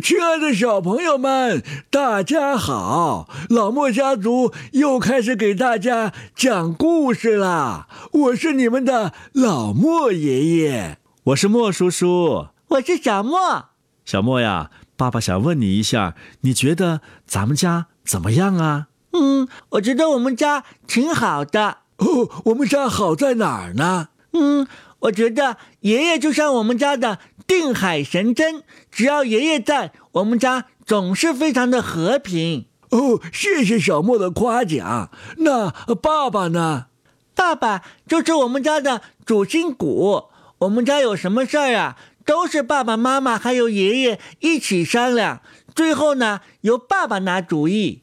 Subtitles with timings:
[0.00, 3.28] 亲爱的小朋友们，大家好！
[3.50, 7.86] 老莫家族又开始给大家讲故事啦。
[8.12, 13.66] 我是你们的老莫爷爷，我是莫叔叔，我是小莫。
[14.04, 18.86] 小莫呀，爸爸想问你一下，你觉得咱们家怎么样啊？
[19.12, 21.78] 嗯，我觉得我们家挺好的。
[21.98, 24.08] 哦，我们家好在哪儿呢？
[24.32, 24.66] 嗯，
[25.00, 27.18] 我觉得爷爷就像我们家的
[27.50, 32.66] 定海神针，只要爷爷在，我们家总是非常的和平。
[32.90, 35.10] 哦，谢谢小莫的夸奖。
[35.38, 36.86] 那爸爸呢？
[37.34, 40.26] 爸爸就是我们家的主心骨。
[40.58, 45.42] 我们家有什么事儿啊，都是爸爸妈妈还有爷爷一起商量，
[45.74, 48.02] 最后呢由爸爸拿主意。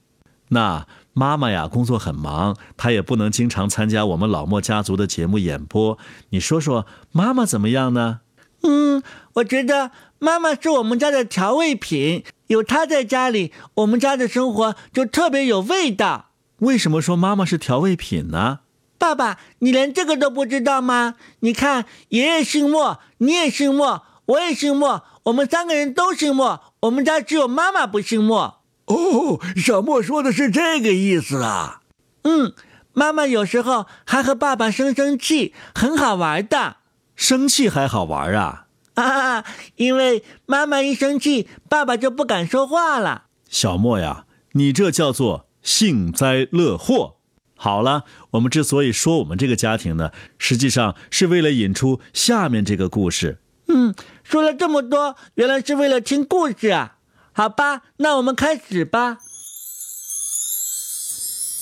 [0.49, 5.97] 那妈妈呀，工作很忙，她也不能经常参加我们老莫家族的节目演播。
[6.31, 8.19] 你说说，妈妈怎么样呢？
[8.67, 9.01] 嗯，
[9.35, 16.31] 我觉得妈妈是我们家的调味品，有她在家里，我们家的生活就特别有味道。
[16.57, 18.59] 为什么说妈妈是调味品呢？
[18.97, 21.15] 爸爸，你连这个都不知道吗？
[21.39, 28.61] 你看，爷爷姓莫，你也姓莫，我也姓莫，我们三个人都姓莫，我们家只有妈妈不姓莫。
[28.87, 31.81] 哦，小莫说的是这个意思啊。
[32.23, 32.53] 嗯，
[32.93, 36.76] 妈妈有时候还和爸爸生生气，很好玩的。
[37.17, 38.67] 生气还好玩啊？
[38.93, 39.43] 啊，
[39.75, 43.25] 因为妈妈一生气，爸爸就不敢说话了。
[43.49, 47.17] 小莫呀，你这叫做幸灾乐祸。
[47.55, 53.41] 好了，我们之所以说我们这个家庭呢，实际上是为了引出下面这个故事。
[53.67, 53.93] 嗯，
[54.23, 56.97] 说了这么多，原来是为了听故事啊。
[57.33, 59.17] 好吧，那我们开始吧。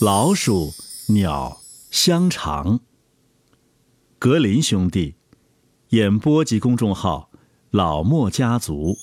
[0.02, 0.73] 老鼠、
[1.08, 2.81] 鸟、香肠。
[4.19, 5.16] 格林兄弟。
[5.96, 7.30] 演播及公众号：
[7.72, 8.98] 老莫家族。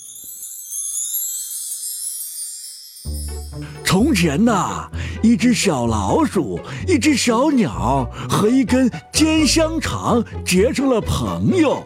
[3.83, 4.91] 从前呐，
[5.23, 11.83] 一只小老鼠、一只小鸟和一根尖香肠结成了朋友，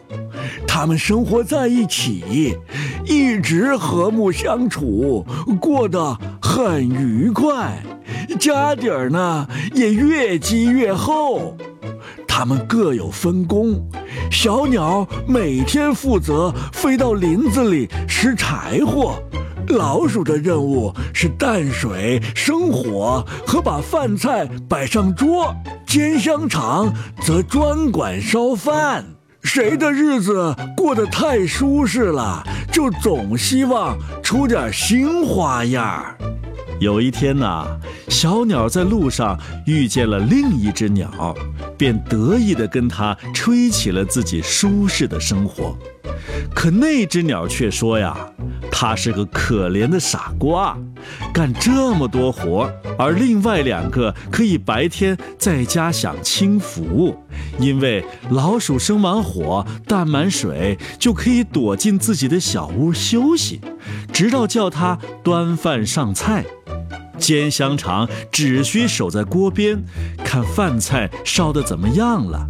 [0.67, 2.57] 他们生活在一起，
[3.05, 5.25] 一直和睦相处，
[5.61, 7.81] 过得很愉快，
[8.37, 11.55] 家底儿呢也越积越厚。
[12.39, 13.83] 他们各有分工，
[14.29, 19.19] 小鸟每天负责飞到林子里拾柴火，
[19.69, 25.51] 老鼠的任务是淡水生火和把饭菜摆上桌，
[25.87, 26.93] 煎香肠
[27.23, 29.03] 则专管烧饭。
[29.41, 36.05] 谁的日子过得太舒适了，就总希望出点新花样。
[36.79, 37.65] 有一天呐，
[38.07, 41.35] 小鸟在路上遇见了另一只鸟，
[41.77, 45.77] 便得意地跟它吹起了自己舒适的生活。
[46.53, 48.17] 可那只鸟却说呀，
[48.71, 50.75] 它是个可怜的傻瓜，
[51.33, 57.15] 干这么多活，而另外两个可以白天在家享清福，
[57.59, 63.59] 因为老鼠生完火、淡满水，就可以躲进自己的小屋休息，
[64.11, 66.45] 直到叫它端饭上菜。
[67.17, 69.83] 煎香肠只需守在锅边，
[70.23, 72.47] 看饭菜烧得怎么样了。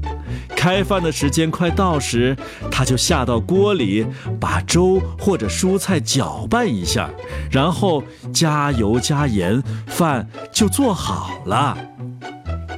[0.56, 2.36] 开饭的时间快到时，
[2.72, 4.06] 他就下到锅里，
[4.40, 7.10] 把粥或者蔬菜搅拌一下，
[7.52, 11.78] 然后加油加盐，饭就做好了。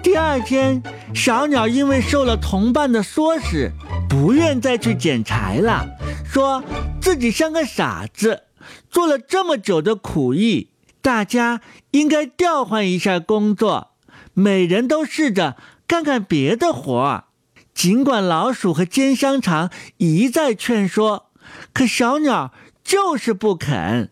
[0.03, 0.81] 第二天，
[1.13, 3.71] 小鸟因为受了同伴的唆使，
[4.09, 5.87] 不愿再去捡柴了，
[6.25, 6.63] 说
[7.01, 8.43] 自己像个傻子，
[8.89, 10.68] 做了这么久的苦役。
[11.01, 11.61] 大家
[11.91, 13.91] 应该调换一下工作，
[14.33, 17.25] 每人都试着干干别的活儿。
[17.73, 21.31] 尽管老鼠和尖香肠一再劝说，
[21.71, 24.11] 可小鸟就是不肯。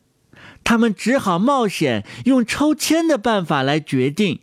[0.63, 4.41] 他们只好冒险用抽签的办法来决定。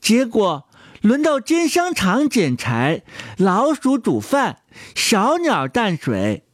[0.00, 0.68] 结果
[1.02, 3.02] 轮到尖香肠捡柴，
[3.36, 4.58] 老鼠煮饭，
[4.94, 6.44] 小鸟淡水。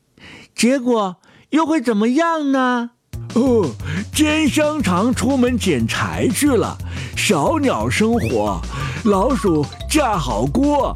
[0.54, 1.16] 结果
[1.50, 2.92] 又会怎么样呢？
[3.34, 3.68] 哦，
[4.12, 6.76] 煎香肠出门捡柴去了，
[7.16, 8.60] 小鸟生火，
[9.04, 10.94] 老鼠架好锅，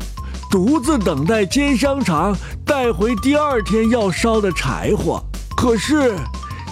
[0.49, 5.21] 独自等待煎香肠带回第二天要烧的柴火。
[5.57, 6.15] 可是，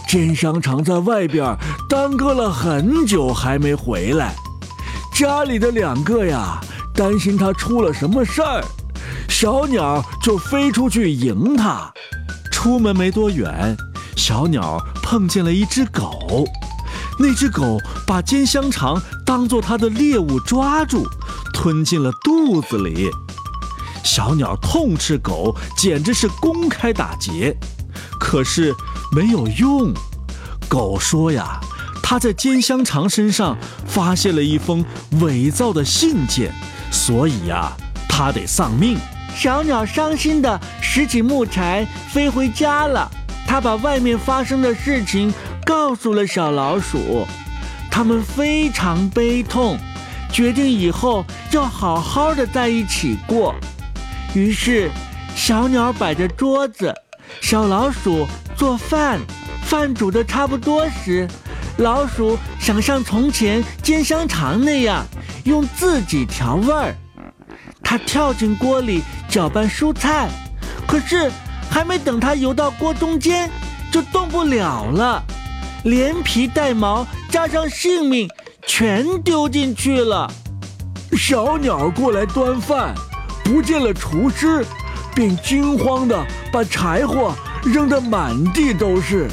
[0.09, 1.57] 煎香肠在外边
[1.89, 4.37] 耽搁了很久还没回来，
[5.13, 6.61] 家里的两个呀
[6.95, 8.65] 担心他出了什么事儿，
[9.29, 11.93] 小鸟就飞出去迎他。
[12.53, 13.77] 出门没多远。
[14.17, 16.45] 小鸟碰见了一只狗，
[17.17, 21.07] 那只狗把煎香肠当做它的猎物抓住，
[21.53, 23.09] 吞进了肚子里。
[24.03, 27.57] 小鸟痛斥狗，简直是公开打劫。
[28.19, 28.75] 可是
[29.15, 29.95] 没有用，
[30.69, 31.61] 狗说呀，
[32.03, 33.57] 他在煎香肠身上
[33.87, 34.85] 发现了一封
[35.21, 36.53] 伪造的信件，
[36.91, 37.71] 所以呀，
[38.09, 38.99] 他得丧命。
[39.37, 43.09] 小鸟伤心的拾起木柴，飞回家了。
[43.47, 45.33] 他把外面发生的事情
[45.65, 47.27] 告诉了小老鼠，
[47.91, 49.79] 他们非常悲痛，
[50.33, 53.55] 决定以后要好好的在一起过。
[54.35, 54.91] 于是，
[55.35, 56.93] 小鸟摆着桌子，
[57.41, 58.27] 小老鼠
[58.57, 59.21] 做饭。
[59.63, 61.27] 饭煮的差不多时，
[61.79, 65.05] 老鼠想像从前煎香肠那样，
[65.43, 66.95] 用自己调味儿。
[67.83, 70.29] 它跳进锅里搅拌蔬菜，
[70.87, 71.33] 可是
[71.77, 73.51] 还没等它游到锅中间，
[73.93, 75.23] 就动不了了，
[75.85, 78.27] 连皮带毛加上性命
[78.67, 80.27] 全丢进去了。
[81.13, 82.95] 小鸟过来端饭，
[83.45, 84.65] 不见了厨师，
[85.15, 89.29] 便惊慌地把柴火扔得满地都是。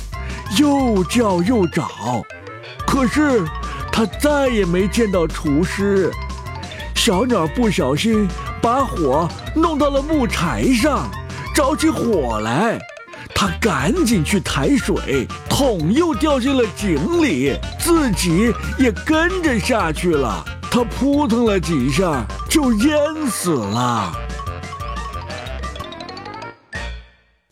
[0.58, 2.22] 又叫又找，
[2.86, 3.42] 可是
[3.90, 6.12] 他再也没见到厨师。
[6.94, 8.28] 小鸟不小心
[8.62, 11.10] 把火弄到了木柴上，
[11.54, 12.80] 着起火来。
[13.36, 20.44] 他赶紧去抬水，桶又掉进了井里，自己也跟着下去了。
[20.70, 24.14] 他扑腾了几下，就淹死了。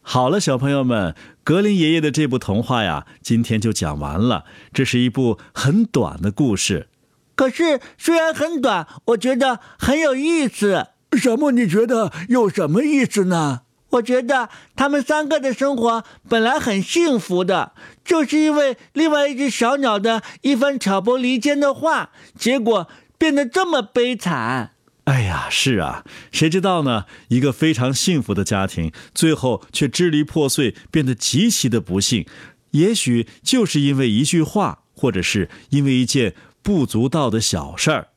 [0.01, 4.45] 好了，小朋友们，格林爷爷的这部童话呀，今天就讲完了。
[4.73, 6.89] 这是一部很短的故事，
[7.35, 10.87] 可是虽然很短，我觉得很有意思。
[11.13, 11.51] 什么？
[11.51, 13.61] 你觉得有什么意思呢？
[13.91, 17.73] 我觉得他们三个的生活本来很幸福的，
[18.05, 24.71] 就是因为另外一只小鸟的一番挑拨离间的话，结果变得这么悲惨。
[25.05, 27.05] 哎呀，是啊，谁知道呢？
[27.29, 32.25] 一个非常幸福的家庭，最后却支离破碎，变得极其的不幸。
[32.71, 38.07] 也许就是因为一句话，或者是因为一件不足道的小事儿。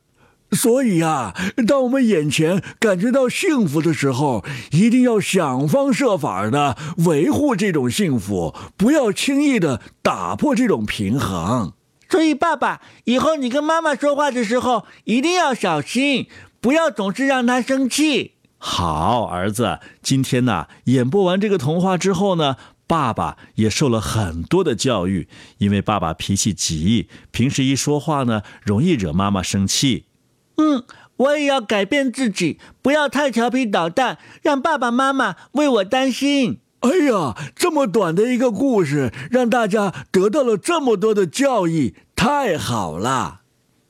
[0.54, 1.34] 所以啊，
[1.66, 11.72] 当我们眼前感觉到幸福的时候，一定要想方设法的维护这种幸福，不要轻易的打破这种平衡。
[12.08, 16.28] 所以，爸爸，以后你跟妈妈说话的时候一定要小心。
[16.60, 18.32] 不要总是让她生气。
[18.56, 25.28] 好，儿子，今天呢，演播完这个童话之后呢，爸爸也受了很多的教育，
[25.58, 30.06] 因为爸爸脾气急，平时一说话呢，容易惹妈妈生气。
[30.56, 30.84] 嗯，
[31.16, 36.60] 我也要改变自己，不要太调皮捣蛋，让爸爸妈妈为我担心。
[36.80, 43.40] 哎呀，这么短的一个故事，让大家得到了这么多的教育，太好了。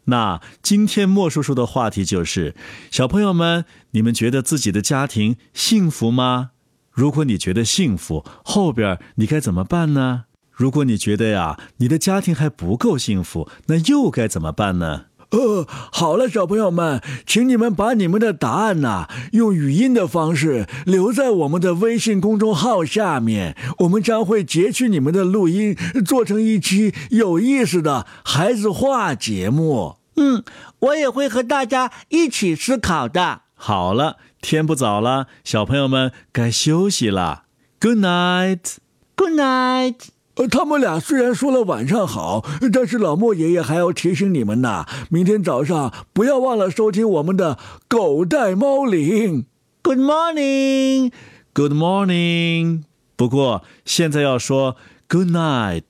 [0.04, 2.54] 那今天莫叔叔的话题就是：
[2.90, 6.50] 小朋友们，你们觉得自己的家庭幸福吗？
[6.92, 10.24] 如果你觉得幸福，后边你该怎么办呢？
[10.52, 15.06] 如果你觉得呀，你的家庭还不够幸福，那又该怎么办呢？
[15.34, 25.76] 呃，好了，小朋友们，请你们把你们的答案呐，用语音的方式留在我们的微信公众号下面，我们将会截取你们的录音，
[26.06, 29.96] 做成一期有意思的孩子话节目。
[30.14, 30.44] 嗯，
[30.78, 33.40] 我也会和大家一起思考的。
[33.56, 37.46] 好了，天不早了，小朋友们该休息了。
[37.80, 40.13] Good night，Good night。
[40.36, 49.46] 呃，他们俩虽然说了晚上好，但是老莫爷爷还要提醒你们呐，明天早上不要忘了收听我们的狗带猫铃。
[49.82, 52.82] Good morning，Good morning。
[53.16, 54.76] 不过现在要说
[55.08, 55.82] Good night，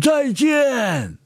[0.00, 1.18] 再见。